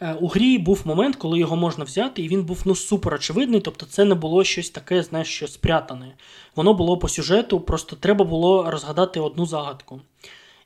[0.01, 3.61] Е, у грі був момент, коли його можна взяти, і він був ну супер очевидний.
[3.61, 6.15] Тобто, це не було щось таке, знаєш, що спрятане.
[6.55, 10.01] Воно було по сюжету, просто треба було розгадати одну загадку.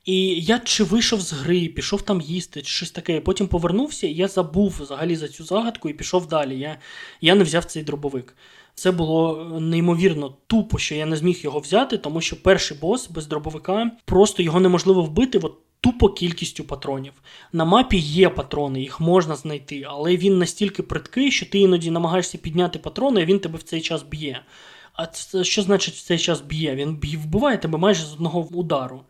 [0.06, 3.22] І я чи вийшов з гри, пішов там їсти, чи щось таке.
[3.22, 6.60] Потім повернувся, і я забув взагалі за цю загадку і пішов далі.
[6.60, 6.78] Я,
[7.22, 8.36] я не взяв цей дробовик.
[8.76, 13.10] Це було е, неймовірно тупо, що я не зміг його взяти, тому що перший бос
[13.10, 15.40] без дробовика просто його неможливо вбити.
[15.44, 17.14] От Тупо кількістю патронів.
[17.54, 22.38] На мапі є патрони, їх можна знайти, але він настільки приткий, що ти іноді намагаєшся
[22.38, 24.42] підняти патрони, а він тебе в цей час б'є.
[24.94, 26.76] А це що значить в цей час б'є?
[26.76, 29.02] Він вбиває тебе майже з одного удару.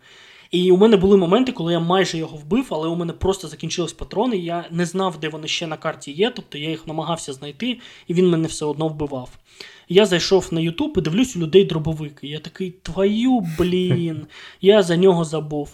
[0.52, 3.94] І у мене були моменти, коли я майже його вбив, але у мене просто закінчились
[3.94, 4.38] патрони.
[4.38, 8.14] Я не знав, де вони ще на карті є, тобто я їх намагався знайти, і
[8.14, 9.30] він мене все одно вбивав.
[9.90, 12.28] Я зайшов на Ютуб і дивлюсь у людей дробовики.
[12.28, 14.28] Я такий, твою блін,
[14.62, 15.72] я за нього забув.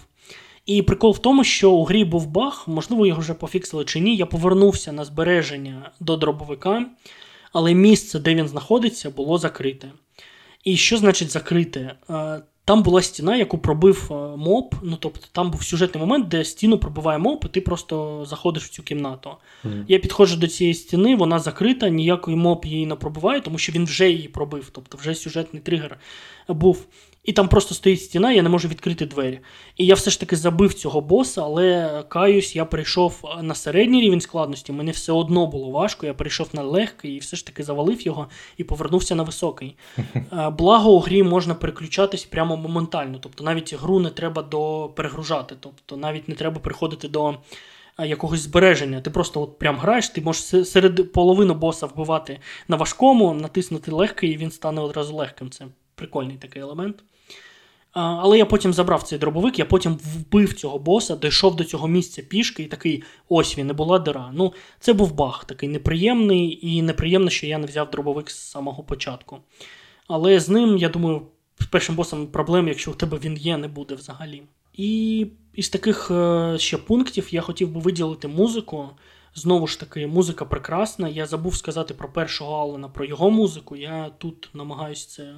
[0.66, 4.16] І прикол в тому, що у грі був баг, можливо, його вже пофіксили чи ні.
[4.16, 6.86] Я повернувся на збереження до дробовика,
[7.54, 9.92] але місце, де він знаходиться, було закрите.
[10.64, 11.96] І що значить закрите?
[12.65, 14.75] Там була стіна, яку пробив е, моб.
[14.84, 18.69] Ну, тобто, там був сюжетний момент, де стіну пробиває моб, і ти просто заходиш в
[18.69, 19.30] цю кімнату.
[19.65, 19.84] Mm.
[19.88, 23.86] Я підходжу до цієї стіни, вона закрита, ніякий моб її не пробиває, тому що він
[23.86, 25.97] вже її пробив, тобто вже сюжетний тригер
[26.47, 26.86] був.
[27.26, 29.40] І там просто стоїть стіна, я не можу відкрити двері.
[29.78, 34.22] І я все ж таки забив цього боса, але каюсь, я прийшов на середній рівень
[34.22, 36.06] складності, мені все одно було важко.
[36.06, 39.76] Я прийшов на легкий і все ж таки завалив його і повернувся на високий.
[40.16, 43.20] Е, Благо у грі можна переключатись прямо моментально.
[43.22, 47.36] Тобто навіть гру не треба до перегружати, тобто навіть не треба приходити до
[48.00, 49.02] якогось збереження.
[49.02, 54.32] Ти просто от прям граєш, ти можеш серед половину боса вбивати на важкому, натиснути легкий,
[54.32, 55.50] і він стане одразу легким.
[55.50, 57.04] Це прикольний такий елемент.
[57.95, 62.21] Але я потім забрав цей дробовик, я потім вбив цього боса, дійшов до цього місця
[62.21, 64.31] пішки і такий ось він, не була дира.
[64.34, 68.84] Ну, це був баг такий неприємний, і неприємно, що я не взяв дробовик з самого
[68.84, 69.38] початку.
[70.08, 71.21] Але з ним, я думаю,
[71.60, 74.43] з першим босом проблем, якщо у тебе він є, не буде взагалі.
[74.73, 78.89] І із таких е, ще пунктів я хотів би виділити музику.
[79.36, 81.10] Знову ж таки, музика прекрасна.
[81.10, 83.75] Я забув сказати про першого Алана, про його музику.
[83.75, 85.34] Я тут намагаюся це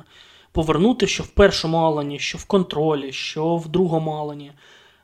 [0.57, 4.51] повернути, що в першому Алані, що в контролі, що в другому Алані,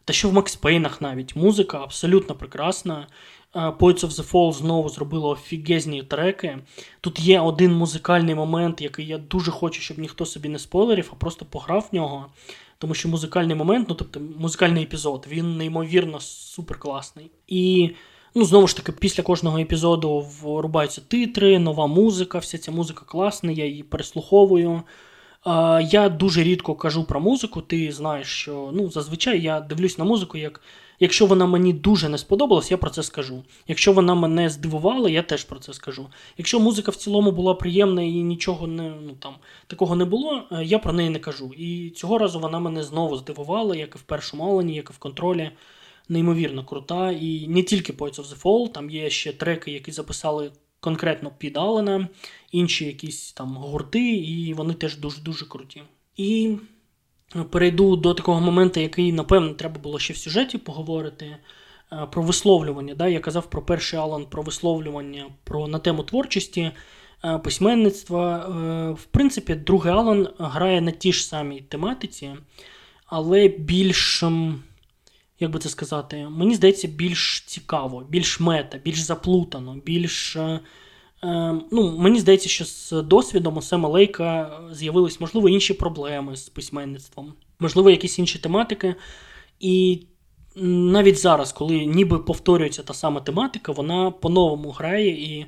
[0.06, 1.36] та що в Макс Пейнах навіть.
[1.36, 3.08] Музика абсолютно прекрасна.
[3.56, 6.58] Е, Poets of the Fall знову зробило офігезні треки.
[7.02, 11.16] Тут є один музикальний момент, який я дуже хочу, щоб ніхто собі не спойлерів, а
[11.16, 12.26] просто пограв в нього.
[12.78, 17.32] Тому що музикальний момент, ну тобто музикальний епізод, він неймовірно суперкласний.
[17.48, 17.92] І
[18.36, 23.52] ну, знову ж таки, після кожного епізоду врубаються титри, нова музика, вся ця музика класна,
[23.52, 24.84] я її переслуховую.
[25.82, 27.62] Я дуже рідко кажу про музику.
[27.62, 30.62] Ти знаєш, що ну, зазвичай я дивлюсь на музику, як
[31.00, 33.44] якщо вона мені дуже не сподобалась, я про це скажу.
[33.68, 36.08] Якщо вона мене здивувала, я теж про це скажу.
[36.38, 39.36] Якщо музика в цілому була приємна і нічого не ну там
[39.68, 41.52] такого не було, е, я про неї не кажу.
[41.58, 44.98] І цього разу вона мене знову здивувала, як і в першому Алані, як і в
[44.98, 45.52] контролі.
[46.10, 47.12] Неймовірно крута.
[47.12, 50.52] І не тільки Poets of the Fall, там є ще треки, які записали
[50.84, 52.08] конкретно під Алана,
[52.52, 55.84] інші якісь там гурти, і вони теж дуже-дуже круті.
[56.18, 56.56] І
[57.50, 61.38] перейду до такого моменту, який, напевно, треба було ще в сюжеті поговорити.
[61.92, 62.96] е, Про висловлювання.
[62.96, 63.08] Да?
[63.08, 66.72] Я казав про перший Алан, про висловлювання про, на тему творчості,
[67.26, 68.38] е, письменництва.
[68.38, 72.32] Е, В принципі, другий Алан грає на тій ж самій тематиці,
[73.06, 74.24] але більш,
[75.44, 80.36] як би це сказати, мені здається, більш цікаво, більш мета, більш заплутано, більш.
[80.36, 80.60] е,
[81.24, 86.50] Е, ну, мені здається, що з досвідом у Сема Лейка з'явились, можливо, інші проблеми з
[86.50, 88.96] письменництвом, можливо, якісь інші тематики.
[89.60, 90.02] І
[90.56, 95.10] навіть зараз, коли ніби повторюється та сама тематика, вона по-новому грає.
[95.10, 95.46] І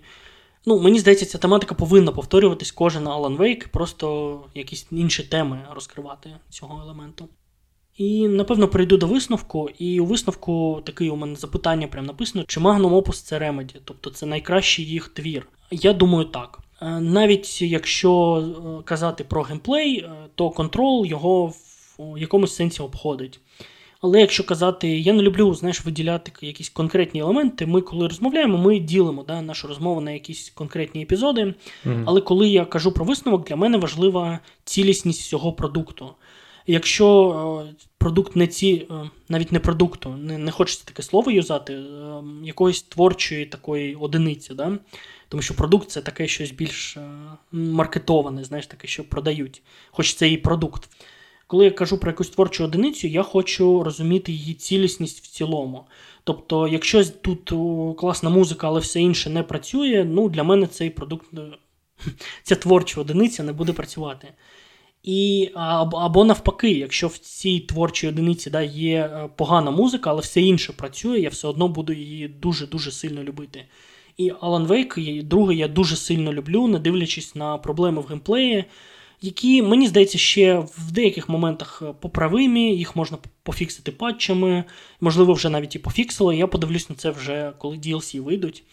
[0.66, 6.30] ну, мені здається, ця тематика повинна повторюватись кожен Алан Вейк, просто якісь інші теми розкривати
[6.50, 7.30] цього елементу.
[7.98, 12.60] І напевно перейду до висновку, і у висновку таке у мене запитання прям написано: чи
[12.60, 15.48] Magnum Opus це Remedy, тобто це найкращий їх твір.
[15.72, 16.60] Я думаю, так.
[16.82, 21.46] Е, Навіть якщо е, казати про геймплей, е, то контрол його
[21.98, 23.40] в якомусь сенсі обходить.
[24.02, 27.66] Але якщо казати, я не люблю знаєш, виділяти якісь конкретні елементи.
[27.66, 31.54] Ми, коли розмовляємо, ми ділимо да, нашу розмову на якісь конкретні епізоди.
[31.86, 32.04] Мгм.
[32.08, 36.10] Але коли я кажу про висновок, для мене важлива цілісність всього продукту.
[36.68, 41.74] Якщо е, продукт не ці, е, навіть не продукту, не, не хочеться таке слово юзати,
[41.74, 44.78] е, якоїсь творчої такої одиниці, да?
[45.30, 46.98] тому що продукт це таке щось більш
[47.52, 50.90] маркетоване, знаєш, таке, що продають, хоч це і продукт.
[51.48, 55.86] Коли я кажу про якусь творчу одиницю, я хочу розуміти її цілісність в цілому.
[56.24, 57.54] Тобто, якщо тут
[57.98, 61.26] класна музика, але все інше не працює, ну для мене цей продукт,
[62.44, 64.28] ця творча одиниця не буде працювати.
[65.06, 70.42] І, або, навпаки, якщо в цій творчій одиниці да, є е, погана музика, але все
[70.42, 73.66] інше працює, я все одно буду її дуже-дуже сильно любити.
[74.18, 78.64] І Alan Wake, і другий, я дуже сильно люблю, не дивлячись на проблеми в геймплеї,
[79.22, 84.64] які, мені здається, ще в деяких моментах е, поправимі, їх можна пофіксити патчами,
[85.02, 86.38] можливо, вже навіть і пофіксили.
[86.38, 88.64] Я подивлюсь на це вже, коли DLC вийдуть,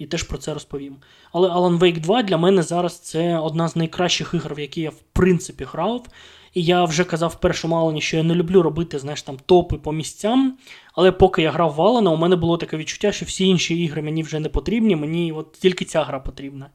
[0.00, 0.96] і теж про це розповім.
[1.32, 4.90] Але Alan Wake 2 для мене зараз це одна з найкращих ігор, в які я
[4.90, 6.06] в принципі грав.
[6.54, 9.76] І я вже казав в першому Алані, що я не люблю робити знаєш, там, топи
[9.76, 10.58] по місцям.
[10.94, 14.02] Але поки я грав в Алана, у мене було таке відчуття, що всі інші ігри
[14.02, 16.70] мені вже не потрібні, мені от тільки ця гра потрібна.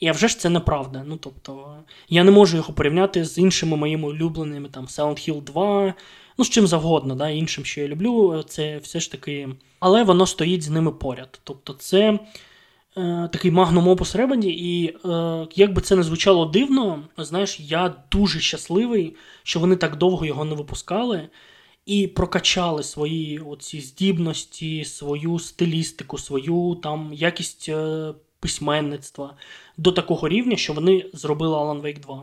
[0.00, 1.04] І а вже ж це неправда.
[1.06, 1.76] Ну, тобто,
[2.08, 5.94] я не можу його порівняти з іншими моїми улюбленими, там Silent Hill 2,
[6.38, 9.48] ну, з чим завгодно, да, іншим, що я люблю, це все ж таки.
[9.80, 11.40] Але воно стоїть з ними поряд.
[11.44, 12.18] Тобто, це
[13.32, 18.40] такий магнум опус Remedy, і е, як би це не звучало дивно, знаєш, я дуже
[18.40, 21.28] щасливий, що вони так довго його не випускали.
[21.86, 29.34] І прокачали свої оці здібності, свою стилістику, свою там якість е, письменництва
[29.76, 32.22] до такого рівня, що вони зробили Alan Wake 2.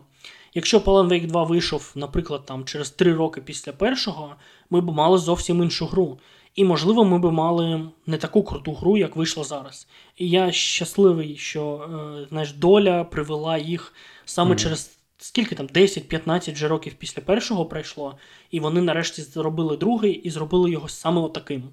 [0.54, 4.36] Якщо б Alan Wake 2 вийшов, наприклад, там через 3 роки після першого,
[4.70, 6.20] ми б мали зовсім іншу гру.
[6.56, 9.88] І, можливо, ми б мали не таку круту гру, як вийшла зараз.
[10.18, 11.90] І я щасливий, що
[12.24, 13.94] е, знаєш, доля привела їх
[14.26, 14.60] саме Мгм.
[14.60, 18.18] через скільки там 10-15 вже років після першого пройшло,
[18.52, 21.64] і вони нарешті зробили другий і зробили його саме отаким.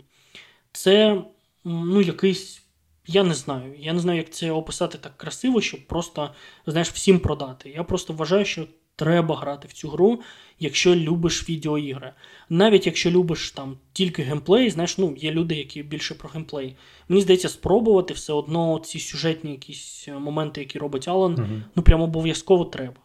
[0.73, 1.23] Це
[1.65, 2.63] ну, якийсь.
[3.09, 3.75] Я не знаю.
[3.79, 6.35] Я не знаю, як це описати так красиво, щоб просто
[6.67, 7.71] знаєш, всім продати.
[7.71, 8.67] Я просто вважаю, що
[8.97, 10.21] треба грати в цю гру,
[10.59, 12.13] якщо любиш відеоігри.
[12.49, 16.77] Навіть якщо любиш там тільки геймплей, знаєш, ну є люди, які більше про геймплей.
[17.09, 21.63] Мені здається, спробувати все одно ці сюжетні якісь е, моменти, які робить Алан, угу.
[21.77, 22.97] ну прям обов'язково треба.